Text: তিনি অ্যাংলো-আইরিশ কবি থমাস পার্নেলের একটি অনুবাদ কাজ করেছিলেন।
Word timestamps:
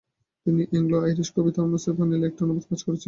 তিনি 0.45 0.61
অ্যাংলো-আইরিশ 0.71 1.29
কবি 1.35 1.51
থমাস 1.55 1.85
পার্নেলের 1.97 2.29
একটি 2.29 2.41
অনুবাদ 2.43 2.63
কাজ 2.63 2.79
করেছিলেন। 2.79 2.99